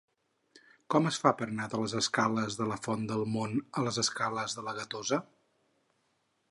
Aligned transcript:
Com 0.93 1.09
es 1.09 1.19
fa 1.23 1.33
per 1.41 1.47
anar 1.49 1.67
de 1.73 1.81
les 1.81 1.93
escales 1.99 2.57
de 2.61 2.69
la 2.73 2.79
Font 2.87 3.05
del 3.13 3.25
Mont 3.35 3.55
a 3.81 3.85
les 3.89 4.01
escales 4.07 4.61
de 4.61 4.69
la 4.69 4.77
Gatosa? 4.81 5.23